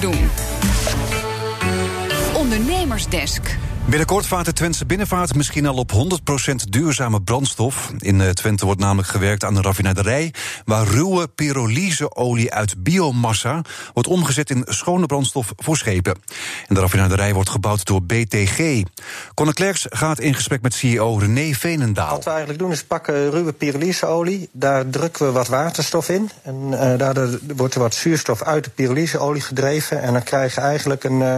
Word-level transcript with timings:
doen. 0.00 0.30
Ondernemersdesk. 2.34 3.56
Binnenkort 3.86 4.26
vaart 4.26 4.44
de 4.44 4.52
Twentse 4.52 4.86
binnenvaart 4.86 5.34
misschien 5.34 5.66
al 5.66 5.76
op 5.76 5.92
100% 5.92 6.54
duurzame 6.68 7.22
brandstof. 7.22 7.92
In 7.98 8.20
eh, 8.20 8.28
Twente 8.28 8.64
wordt 8.64 8.80
namelijk 8.80 9.08
gewerkt 9.08 9.44
aan 9.44 9.56
een 9.56 9.62
raffinaderij... 9.62 10.34
waar 10.64 10.86
ruwe 10.86 11.28
pyrolyseolie 11.28 12.52
uit 12.52 12.82
biomassa 12.82 13.62
wordt 13.92 14.08
omgezet 14.08 14.50
in 14.50 14.64
schone 14.68 15.06
brandstof 15.06 15.52
voor 15.56 15.76
schepen. 15.76 16.14
En 16.66 16.74
de 16.74 16.80
raffinaderij 16.80 17.34
wordt 17.34 17.50
gebouwd 17.50 17.84
door 17.84 18.02
BTG. 18.02 18.82
Conor 19.34 19.54
Klerks 19.54 19.86
gaat 19.88 20.20
in 20.20 20.34
gesprek 20.34 20.62
met 20.62 20.74
CEO 20.74 21.16
René 21.16 21.52
Veenendaal. 21.54 22.10
Wat 22.10 22.24
we 22.24 22.30
eigenlijk 22.30 22.58
doen 22.58 22.72
is 22.72 22.84
pakken 22.84 23.30
ruwe 23.30 23.52
pyrolyseolie, 23.52 24.48
daar 24.52 24.88
drukken 24.88 25.26
we 25.26 25.32
wat 25.32 25.48
waterstof 25.48 26.08
in... 26.08 26.30
en 26.42 26.56
uh, 26.70 26.78
daardoor 26.98 27.38
wordt 27.56 27.74
er 27.74 27.80
wat 27.80 27.94
zuurstof 27.94 28.42
uit 28.42 28.64
de 28.64 28.70
pyrolyseolie 28.70 29.42
gedreven... 29.42 30.02
en 30.02 30.12
dan 30.12 30.22
krijg 30.22 30.54
je 30.54 30.60
eigenlijk 30.60 31.04
een... 31.04 31.20
Uh, 31.20 31.36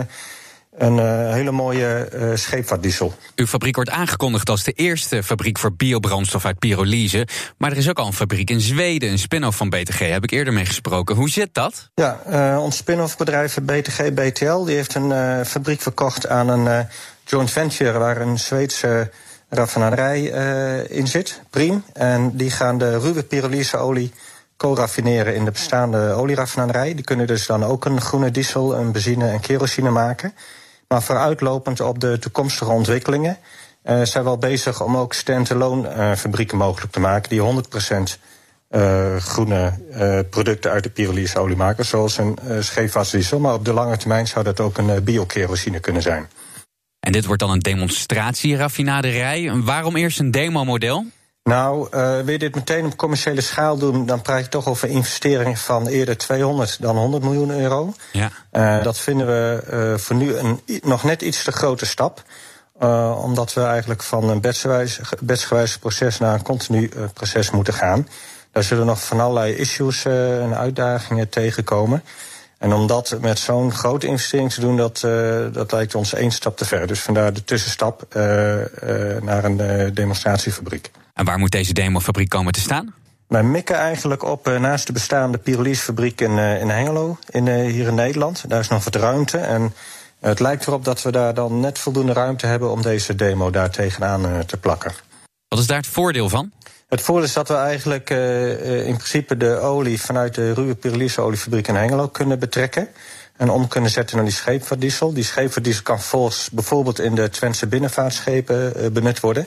een 0.79 0.97
uh, 0.97 1.33
hele 1.33 1.51
mooie 1.51 2.09
uh, 2.15 2.31
scheepvaartdiesel. 2.35 3.15
Uw 3.35 3.47
fabriek 3.47 3.75
wordt 3.75 3.91
aangekondigd 3.91 4.49
als 4.49 4.63
de 4.63 4.73
eerste 4.73 5.23
fabriek 5.23 5.59
voor 5.59 5.73
biobrandstof 5.73 6.45
uit 6.45 6.59
pyrolyse. 6.59 7.27
Maar 7.59 7.71
er 7.71 7.77
is 7.77 7.89
ook 7.89 7.99
al 7.99 8.07
een 8.07 8.13
fabriek 8.13 8.51
in 8.51 8.61
Zweden, 8.61 9.11
een 9.11 9.19
spin-off 9.19 9.57
van 9.57 9.69
BTG. 9.69 9.99
Heb 9.99 10.23
ik 10.23 10.31
eerder 10.31 10.53
mee 10.53 10.67
gesproken. 10.67 11.17
Hoe 11.17 11.31
zit 11.31 11.49
dat? 11.53 11.91
Ja, 11.95 12.21
uh, 12.29 12.63
ons 12.63 12.77
spin-off 12.77 13.17
bedrijf 13.17 13.59
BTG 13.63 14.15
BTL 14.15 14.65
die 14.65 14.75
heeft 14.75 14.95
een 14.95 15.45
fabriek 15.47 15.81
verkocht 15.81 16.29
aan 16.29 16.49
een 16.49 16.87
joint 17.25 17.51
venture 17.51 17.99
waar 17.99 18.21
een 18.21 18.39
Zweedse 18.39 19.11
raffinaderij 19.49 20.23
in 20.89 21.07
zit, 21.07 21.41
Priem. 21.51 21.85
En 21.93 22.37
die 22.37 22.51
gaan 22.51 22.79
de 22.79 22.99
ruwe 22.99 23.23
pyrolyseolie 23.23 24.13
co-raffineren 24.57 25.35
in 25.35 25.45
de 25.45 25.51
bestaande 25.51 26.13
olieraffinaderij. 26.13 26.95
Die 26.95 27.05
kunnen 27.05 27.27
dus 27.27 27.47
dan 27.47 27.65
ook 27.65 27.85
een 27.85 28.01
groene 28.01 28.31
diesel, 28.31 28.75
een 28.75 28.93
benzine 28.93 29.29
en 29.29 29.41
kerosine 29.41 29.91
maken. 29.91 30.35
Maar 30.89 31.03
vooruitlopend 31.03 31.81
op 31.81 32.01
de 32.01 32.19
toekomstige 32.19 32.71
ontwikkelingen 32.71 33.39
uh, 33.85 34.03
zijn 34.03 34.25
we 34.25 34.31
al 34.31 34.39
bezig 34.39 34.83
om 34.83 34.97
ook 34.97 35.15
stand-alone 35.15 36.17
fabrieken 36.17 36.59
mogelijk 36.59 36.93
te 36.93 37.01
maken 37.01 37.31
die 37.31 37.41
100% 37.41 37.97
uh, 38.71 39.17
groene 39.17 39.73
producten 40.31 40.71
uit 40.71 40.83
de 40.83 40.91
pyrolyseolie 40.91 41.57
maken, 41.57 41.85
zoals 41.85 42.19
een 42.19 42.39
scheepvaartdiesel. 42.61 43.41
Maar 43.41 43.55
op 43.55 43.65
de 43.65 43.73
lange 43.73 43.97
termijn 43.97 44.27
zou 44.27 44.45
dat 44.45 44.61
ook 44.61 44.79
een 44.79 45.05
biokerosine 45.05 45.81
kunnen 45.81 46.03
zijn. 46.03 46.29
En 47.01 47.13
dit 47.13 47.27
wordt 47.27 47.41
dan 47.43 47.51
een 47.51 47.59
demonstratieraffinaderij. 47.59 49.53
Waarom 49.55 49.97
eerst 49.97 50.19
een 50.19 50.31
demo-model? 50.31 51.07
Nou, 51.47 51.89
uh, 51.95 52.17
wil 52.17 52.33
je 52.33 52.39
dit 52.39 52.55
meteen 52.55 52.85
op 52.85 52.97
commerciële 52.97 53.41
schaal 53.41 53.77
doen, 53.77 54.07
dan 54.07 54.23
praat 54.23 54.41
je 54.41 54.49
toch 54.49 54.69
over 54.69 54.89
investeringen 54.89 55.57
van 55.57 55.87
eerder 55.87 56.17
200 56.17 56.83
dan 56.83 56.97
100 56.97 57.23
miljoen 57.23 57.51
euro. 57.51 57.95
Ja. 58.13 58.31
Uh, 58.53 58.83
dat 58.83 58.99
vinden 58.99 59.27
we 59.27 59.63
uh, 59.71 59.99
voor 59.99 60.17
nu 60.17 60.37
een 60.37 60.61
nog 60.83 61.05
net 61.05 61.23
iets 61.23 61.45
te 61.45 61.53
grote 61.53 61.87
stap. 61.87 62.23
omdat 63.23 63.53
we 63.53 63.63
eigenlijk 63.63 64.03
van 64.03 64.29
een 64.29 64.41
bedsgewijs 65.21 65.79
proces 65.79 66.19
naar 66.19 66.35
een 66.35 66.43
continu 66.43 66.91
proces 67.13 67.51
moeten 67.51 67.75
gaan. 67.75 68.09
Daar 68.53 68.63
zullen 68.63 68.87
nog 68.87 69.05
van 69.05 69.21
allerlei 69.21 69.55
issues 69.55 70.05
en 70.05 70.57
uitdagingen 70.57 71.29
tegenkomen. 71.29 72.03
En 72.59 72.73
om 72.73 72.87
dat 72.87 73.17
met 73.21 73.39
zo'n 73.39 73.73
grote 73.73 74.07
investering 74.07 74.53
te 74.53 74.61
doen, 74.61 74.77
dat, 74.77 75.01
dat 75.53 75.73
lijkt 75.73 75.95
ons 75.95 76.15
één 76.15 76.31
stap 76.31 76.57
te 76.57 76.65
ver. 76.65 76.87
Dus 76.87 77.01
vandaar 77.01 77.33
de 77.33 77.45
tussenstap 77.45 78.07
naar 79.21 79.45
een 79.45 79.91
demonstratiefabriek. 79.95 80.91
En 81.17 81.25
waar 81.25 81.39
moet 81.39 81.51
deze 81.51 81.73
demofabriek 81.73 82.29
komen 82.29 82.53
te 82.53 82.61
staan? 82.61 82.95
Wij 83.29 83.43
mikken 83.43 83.77
eigenlijk 83.77 84.23
op 84.23 84.49
uh, 84.49 84.61
naast 84.61 84.87
de 84.87 84.93
bestaande 84.93 85.39
pyrolysefabriek 85.39 86.21
in, 86.21 86.31
uh, 86.31 86.61
in 86.61 86.69
Hengelo, 86.69 87.19
in, 87.31 87.47
uh, 87.47 87.71
hier 87.71 87.87
in 87.87 87.95
Nederland. 87.95 88.45
Daar 88.49 88.61
is 88.61 88.69
nog 88.69 88.85
wat 88.85 88.95
ruimte. 88.95 89.39
En 89.39 89.75
het 90.21 90.41
lijkt 90.41 90.67
erop 90.67 90.85
dat 90.85 91.03
we 91.03 91.13
daar 91.13 91.35
dan 91.35 91.61
net 91.61 91.79
voldoende 91.79 92.13
ruimte 92.13 92.47
hebben 92.47 92.71
om 92.71 92.83
deze 92.83 93.15
demo 93.15 93.51
daar 93.51 93.71
tegenaan 93.71 94.47
te 94.47 94.57
plakken. 94.57 94.93
Wat 95.49 95.59
is 95.59 95.67
daar 95.67 95.77
het 95.77 95.87
voordeel 95.87 96.29
van? 96.29 96.53
Het 96.89 97.01
voordeel 97.01 97.25
is 97.25 97.33
dat 97.33 97.49
we 97.49 97.55
eigenlijk 97.55 98.11
in 98.87 98.97
principe 98.97 99.37
de 99.37 99.59
olie 99.59 100.01
vanuit 100.01 100.35
de 100.35 100.55
ruwe 100.55 100.75
pyrolyseoliefabriek 100.75 101.69
in 101.69 101.75
Hengelo 101.75 102.09
kunnen 102.09 102.39
betrekken. 102.39 102.89
En 103.37 103.51
om 103.51 103.69
kunnen 103.69 103.91
zetten 103.91 104.17
naar 104.17 104.25
die 104.25 104.35
scheepvaartdiesel. 104.35 105.13
Die 105.13 105.25
scheepvaartdiesel 105.25 105.83
kan 105.83 106.01
volgens 106.01 106.51
bijvoorbeeld 106.51 107.01
in 107.01 107.15
de 107.15 107.29
Twentse 107.29 107.67
binnenvaartschepen 107.67 108.93
benut 108.93 109.21
worden. 109.21 109.47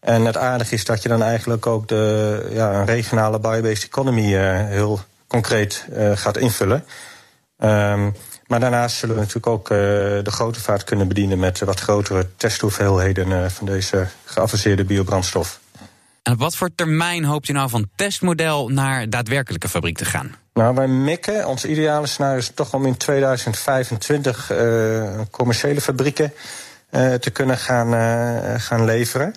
En 0.00 0.24
het 0.24 0.36
aardige 0.36 0.74
is 0.74 0.84
dat 0.84 1.02
je 1.02 1.08
dan 1.08 1.22
eigenlijk 1.22 1.66
ook 1.66 1.88
de 1.88 2.48
ja, 2.52 2.74
een 2.74 2.86
regionale 2.86 3.40
biobased 3.40 3.84
economy 3.84 4.34
uh, 4.34 4.66
heel 4.66 5.00
concreet 5.26 5.86
uh, 5.92 6.16
gaat 6.16 6.36
invullen. 6.36 6.84
Um, 7.58 8.14
maar 8.46 8.60
daarnaast 8.60 8.96
zullen 8.96 9.14
we 9.14 9.20
natuurlijk 9.20 9.46
ook 9.46 9.70
uh, 9.70 9.78
de 9.78 10.30
grote 10.30 10.60
vaart 10.60 10.84
kunnen 10.84 11.08
bedienen 11.08 11.38
met 11.38 11.58
wat 11.58 11.80
grotere 11.80 12.26
testhoeveelheden 12.36 13.50
van 13.50 13.66
deze 13.66 14.06
geavanceerde 14.24 14.84
biobrandstof. 14.84 15.60
En 16.22 16.32
op 16.32 16.38
wat 16.38 16.56
voor 16.56 16.70
termijn 16.74 17.24
hoopt 17.24 17.48
u 17.48 17.52
nou 17.52 17.70
van 17.70 17.88
testmodel 17.96 18.68
naar 18.68 19.10
daadwerkelijke 19.10 19.68
fabriek 19.68 19.96
te 19.96 20.04
gaan? 20.04 20.34
Nou, 20.54 20.74
wij 20.74 20.86
mikken. 20.86 21.46
Ons 21.46 21.64
ideale 21.64 22.06
scenario 22.06 22.38
is 22.38 22.50
toch 22.54 22.74
om 22.74 22.86
in 22.86 22.96
2025 22.96 24.52
commerciële 25.30 25.80
fabrieken 25.80 26.32
te 27.20 27.30
kunnen 27.32 27.58
gaan, 27.58 28.60
gaan 28.60 28.84
leveren. 28.84 29.34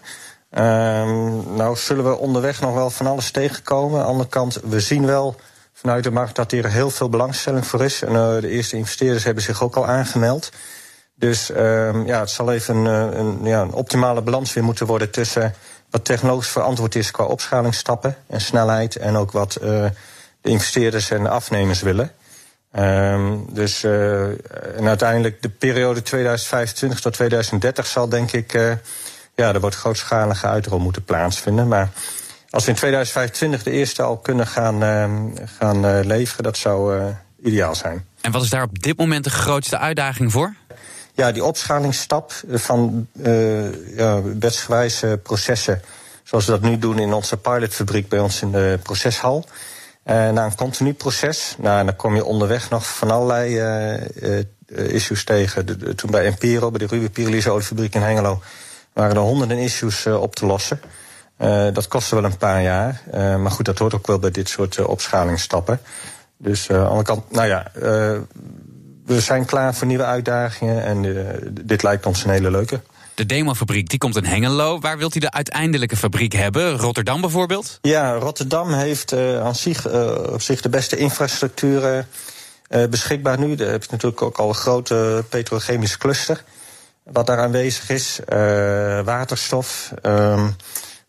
Um, 0.57 1.55
nou 1.55 1.75
zullen 1.75 2.03
we 2.03 2.17
onderweg 2.17 2.61
nog 2.61 2.73
wel 2.73 2.89
van 2.89 3.07
alles 3.07 3.31
tegenkomen. 3.31 3.99
Aan 3.99 4.05
de 4.05 4.11
andere 4.11 4.29
kant, 4.29 4.59
we 4.63 4.79
zien 4.79 5.05
wel 5.05 5.35
vanuit 5.73 6.03
de 6.03 6.11
markt 6.11 6.35
dat 6.35 6.51
hier 6.51 6.71
heel 6.71 6.89
veel 6.89 7.09
belangstelling 7.09 7.67
voor 7.67 7.83
is. 7.83 8.01
En 8.01 8.13
uh, 8.13 8.41
de 8.41 8.49
eerste 8.49 8.77
investeerders 8.77 9.23
hebben 9.23 9.43
zich 9.43 9.63
ook 9.63 9.75
al 9.75 9.87
aangemeld. 9.87 10.51
Dus 11.15 11.49
um, 11.49 12.05
ja, 12.05 12.19
het 12.19 12.29
zal 12.29 12.51
even 12.51 12.75
een, 12.75 13.19
een, 13.19 13.39
ja, 13.43 13.61
een 13.61 13.73
optimale 13.73 14.21
balans 14.21 14.53
weer 14.53 14.63
moeten 14.63 14.85
worden 14.85 15.11
tussen 15.11 15.53
wat 15.89 16.05
technologisch 16.05 16.49
verantwoord 16.49 16.95
is 16.95 17.11
qua 17.11 17.23
opschalingsstappen 17.23 18.17
en 18.27 18.41
snelheid. 18.41 18.95
En 18.95 19.15
ook 19.15 19.31
wat 19.31 19.57
uh, 19.61 19.85
de 20.41 20.49
investeerders 20.49 21.09
en 21.11 21.27
afnemers 21.27 21.81
willen. 21.81 22.11
Um, 22.79 23.45
dus 23.53 23.83
uh, 23.83 24.23
en 24.77 24.87
uiteindelijk 24.87 25.41
de 25.41 25.49
periode 25.49 26.01
2025 26.01 26.99
tot 26.99 27.13
2030 27.13 27.85
zal 27.85 28.09
denk 28.09 28.31
ik 28.31 28.77
ja, 29.35 29.53
er 29.53 29.59
wordt 29.59 29.75
grootschalige 29.75 30.47
uitrol 30.47 30.79
moeten 30.79 31.03
plaatsvinden. 31.03 31.67
Maar 31.67 31.89
als 32.49 32.63
we 32.63 32.69
in 32.69 32.77
2025 32.77 33.63
de 33.63 33.71
eerste 33.71 34.01
al 34.01 34.17
kunnen 34.17 34.47
gaan, 34.47 34.83
uh, 34.83 35.11
gaan 35.57 35.85
uh, 35.85 35.99
leveren, 36.03 36.43
dat 36.43 36.57
zou 36.57 36.97
uh, 36.97 37.05
ideaal 37.43 37.75
zijn. 37.75 38.05
En 38.21 38.31
wat 38.31 38.43
is 38.43 38.49
daar 38.49 38.63
op 38.63 38.83
dit 38.83 38.97
moment 38.97 39.23
de 39.23 39.29
grootste 39.29 39.77
uitdaging 39.77 40.31
voor? 40.31 40.53
Ja, 41.13 41.31
die 41.31 41.43
opschalingsstap 41.43 42.33
van 42.47 43.07
uh, 43.13 43.95
ja, 43.97 44.21
wetsgewijze 44.39 45.19
processen, 45.23 45.81
zoals 46.23 46.45
we 46.45 46.51
dat 46.51 46.61
nu 46.61 46.77
doen 46.77 46.99
in 46.99 47.13
onze 47.13 47.37
pilotfabriek 47.37 48.09
bij 48.09 48.19
ons 48.19 48.41
in 48.41 48.51
de 48.51 48.79
proceshal. 48.83 49.45
Naar 50.03 50.45
een 50.45 50.55
continu 50.55 50.93
proces. 50.93 51.55
Nou, 51.59 51.85
dan 51.85 51.95
kom 51.95 52.15
je 52.15 52.25
onderweg 52.25 52.69
nog 52.69 52.95
van 52.95 53.11
allerlei 53.11 53.59
issues 54.67 55.23
tegen. 55.23 55.65
De, 55.65 55.77
de, 55.77 55.95
toen 55.95 56.11
bij 56.11 56.25
Empiro, 56.25 56.71
bij 56.71 56.87
de 56.87 56.95
ruwe 56.95 57.09
pyrolyseoliefabriek 57.09 57.95
in 57.95 58.01
Hengelo, 58.01 58.41
waren 58.93 59.15
er 59.15 59.21
honderden 59.21 59.57
issues 59.57 60.05
uh, 60.05 60.21
op 60.21 60.35
te 60.35 60.45
lossen. 60.45 60.81
Uh, 61.39 61.67
dat 61.73 61.87
kostte 61.87 62.15
wel 62.15 62.23
een 62.23 62.37
paar 62.37 62.61
jaar. 62.61 63.01
Uh, 63.13 63.35
maar 63.35 63.51
goed, 63.51 63.65
dat 63.65 63.77
hoort 63.77 63.93
ook 63.93 64.07
wel 64.07 64.19
bij 64.19 64.31
dit 64.31 64.49
soort 64.49 64.85
opschalingsstappen. 64.85 65.79
Dus 66.37 66.69
aan 66.69 66.77
de 66.77 66.85
andere 66.85 67.03
kant, 67.03 67.31
nou 67.31 67.47
ja, 67.47 67.71
we 69.05 69.21
zijn 69.21 69.45
klaar 69.45 69.75
voor 69.75 69.87
nieuwe 69.87 70.03
uitdagingen. 70.03 70.83
En 70.83 71.27
dit 71.65 71.83
lijkt 71.83 72.05
ons 72.05 72.23
een 72.23 72.29
hele 72.29 72.51
leuke. 72.51 72.81
De 73.15 73.25
demofabriek 73.25 73.89
die 73.89 73.99
komt 73.99 74.15
in 74.15 74.25
Hengelo. 74.25 74.79
Waar 74.79 74.97
wilt 74.97 75.15
u 75.15 75.19
de 75.19 75.31
uiteindelijke 75.31 75.97
fabriek 75.97 76.33
hebben? 76.33 76.77
Rotterdam 76.77 77.21
bijvoorbeeld? 77.21 77.77
Ja, 77.81 78.13
Rotterdam 78.13 78.73
heeft 78.73 79.13
aan 79.13 79.55
zich, 79.55 79.87
op 80.31 80.41
zich 80.41 80.61
de 80.61 80.69
beste 80.69 80.97
infrastructuur 80.97 82.05
beschikbaar 82.89 83.39
nu. 83.39 83.55
Daar 83.55 83.71
heb 83.71 83.83
je 83.83 83.91
natuurlijk 83.91 84.21
ook 84.21 84.37
al 84.37 84.49
een 84.49 84.55
grote 84.55 85.23
petrochemische 85.29 85.97
cluster 85.97 86.43
wat 87.03 87.25
daar 87.25 87.39
aanwezig 87.39 87.89
is. 87.89 88.19
Uh, 88.19 88.37
waterstof. 89.01 89.93
Um, 90.01 90.55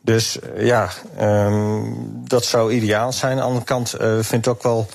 dus 0.01 0.39
ja, 0.57 0.91
um, 1.21 1.97
dat 2.29 2.45
zou 2.45 2.73
ideaal 2.73 3.13
zijn. 3.13 3.33
Aan 3.33 3.37
de 3.39 3.43
andere 3.43 3.65
kant 3.65 3.95
uh, 4.01 4.19
vind 4.21 4.47
ik 4.47 4.53
ook 4.53 4.63
wel 4.63 4.89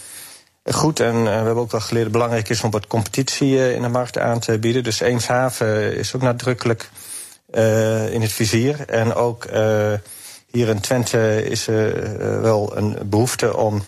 goed. 0.72 1.00
En 1.00 1.24
we 1.24 1.30
hebben 1.30 1.56
ook 1.56 1.72
wel 1.72 1.82
geleerd 1.82 2.06
dat 2.06 2.14
het 2.14 2.22
belangrijk 2.22 2.50
is 2.50 2.64
om 2.64 2.72
wat 2.72 2.88
competitie 2.88 3.74
in 3.74 3.82
de 3.82 3.88
markt 3.88 4.18
aan 4.18 4.40
te 4.40 4.60
bieden. 4.60 4.84
Dus 4.84 5.00
Eemshaven 5.00 5.96
is 5.96 6.16
ook 6.16 6.22
nadrukkelijk 6.22 6.90
in 8.12 8.22
het 8.22 8.32
vizier. 8.32 8.90
En 8.90 9.14
ook 9.14 9.46
hier 10.52 10.68
in 10.68 10.80
Twente 10.80 11.44
is 11.50 11.68
er 11.68 12.42
wel 12.42 12.78
een 12.78 12.98
behoefte 13.06 13.58
om 13.58 13.86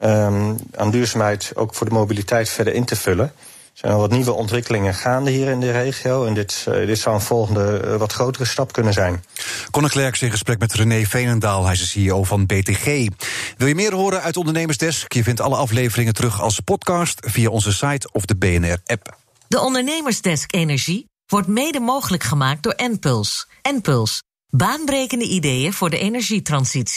um, 0.00 0.56
aan 0.76 0.90
duurzaamheid 0.90 1.52
ook 1.54 1.74
voor 1.74 1.88
de 1.88 1.94
mobiliteit 1.94 2.48
verder 2.48 2.74
in 2.74 2.84
te 2.84 2.96
vullen 2.96 3.32
zijn 3.78 3.92
al 3.92 3.98
wat 3.98 4.10
nieuwe 4.10 4.32
ontwikkelingen 4.32 4.94
gaande 4.94 5.30
hier 5.30 5.48
in 5.48 5.60
de 5.60 5.70
regio. 5.70 6.24
En 6.24 6.34
dit, 6.34 6.66
dit 6.86 6.98
zou 6.98 7.14
een 7.14 7.20
volgende 7.20 7.96
wat 7.98 8.12
grotere 8.12 8.44
stap 8.44 8.72
kunnen 8.72 8.92
zijn. 8.92 9.24
Conor 9.70 9.90
Klerks 9.90 10.22
in 10.22 10.30
gesprek 10.30 10.58
met 10.58 10.72
René 10.72 11.04
Veenendaal. 11.04 11.64
Hij 11.64 11.72
is 11.72 11.80
de 11.80 11.86
CEO 11.86 12.24
van 12.24 12.46
BTG. 12.46 12.84
Wil 13.56 13.66
je 13.66 13.74
meer 13.74 13.94
horen 13.94 14.22
uit 14.22 14.36
Ondernemersdesk? 14.36 15.12
Je 15.12 15.22
vindt 15.22 15.40
alle 15.40 15.56
afleveringen 15.56 16.14
terug 16.14 16.40
als 16.40 16.60
podcast 16.60 17.26
via 17.26 17.48
onze 17.48 17.72
site 17.72 18.08
of 18.12 18.24
de 18.24 18.36
BNR-app. 18.36 19.16
De 19.48 19.60
Ondernemersdesk 19.60 20.54
Energie 20.54 21.06
wordt 21.26 21.48
mede 21.48 21.80
mogelijk 21.80 22.22
gemaakt 22.22 22.62
door 22.62 22.72
Enpuls. 22.72 23.48
Enpuls, 23.62 24.22
baanbrekende 24.48 25.24
ideeën 25.24 25.72
voor 25.72 25.90
de 25.90 25.98
energietransitie. 25.98 26.96